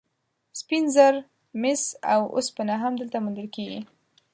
[0.59, 1.13] سپین زر،
[1.61, 1.81] مس
[2.13, 3.79] او اوسپنه هم دلته موندل کیږي.